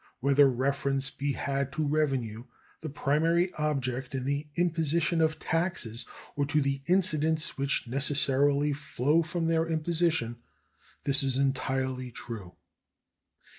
[0.19, 2.45] Whether reference be had to revenue,
[2.79, 9.21] the primary object in the imposition of taxes, or to the incidents which necessarily flow
[9.21, 10.37] from their imposition,
[11.03, 12.55] this is entirely true.